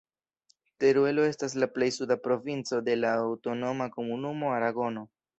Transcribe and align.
Teruelo 0.83 1.25
estas 1.31 1.55
la 1.63 1.67
plej 1.75 1.89
suda 1.97 2.17
provinco 2.23 2.79
de 2.87 2.95
la 3.01 3.11
Aŭtonoma 3.25 3.87
Komunumo 3.97 4.51
Aragono. 4.55 5.05